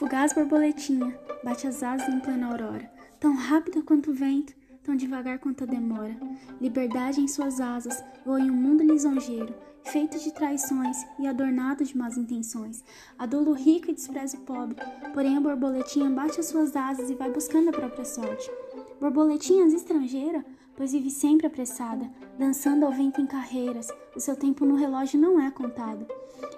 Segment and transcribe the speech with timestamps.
[0.00, 2.90] Fugaz borboletinha, bate as asas em plena aurora,
[3.20, 6.16] tão rápida quanto o vento, tão devagar quanto a demora.
[6.58, 11.94] Liberdade em suas asas, voa em um mundo lisonjeiro, feito de traições e adornado de
[11.94, 12.82] más intenções.
[13.18, 14.76] Adolo rico e despreza o pobre,
[15.12, 18.50] porém a borboletinha bate as suas asas e vai buscando a própria sorte.
[18.98, 20.42] Borboletinhas estrangeira,
[20.80, 25.38] pois vive sempre apressada, dançando ao vento em carreiras, o seu tempo no relógio não
[25.38, 26.06] é contado.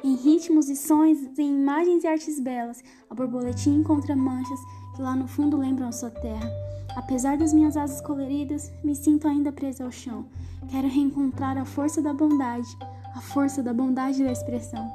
[0.05, 4.61] Em ritmos e sons, em imagens e artes belas, a borboletinha encontra manchas
[4.95, 6.49] que lá no fundo lembram sua terra.
[6.95, 10.25] Apesar das minhas asas coloridas, me sinto ainda presa ao chão.
[10.71, 12.79] Quero reencontrar a força da bondade,
[13.17, 14.89] a força da bondade da expressão.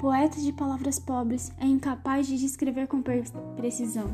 [0.00, 3.02] Poeta de palavras pobres é incapaz de descrever com
[3.56, 4.06] precisão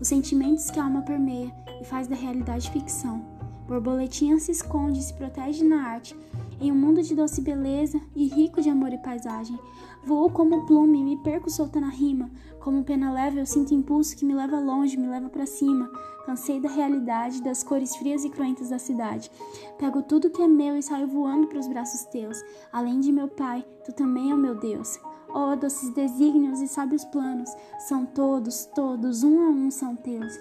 [0.00, 3.35] os sentimentos que a alma permeia e faz da realidade ficção.
[3.66, 6.16] Borboletinha se esconde e se protege na arte,
[6.60, 9.58] em um mundo de doce beleza e rico de amor e paisagem.
[10.04, 12.30] Voo como plume e me perco soltando a rima.
[12.60, 15.90] Como pena leve, eu sinto impulso que me leva longe, me leva para cima.
[16.24, 19.30] Cansei da realidade, das cores frias e cruentas da cidade.
[19.78, 22.42] Pego tudo que é meu e saio voando para os braços teus.
[22.72, 24.98] Além de meu pai, tu também é o meu Deus.
[25.34, 30.32] Oh, doces desígnios e sábios planos, são todos, todos, um a um são teus.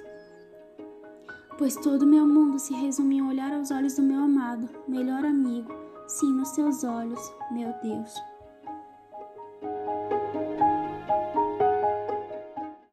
[1.58, 5.72] Pois todo meu mundo se resume em olhar aos olhos do meu amado, melhor amigo,
[6.06, 7.20] sim, nos teus olhos,
[7.52, 8.14] meu Deus.